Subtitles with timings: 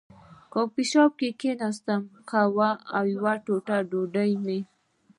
[0.53, 4.59] کافي شاپ کې کېناستم، قهوه او یوه ټوټه ډوډۍ مې.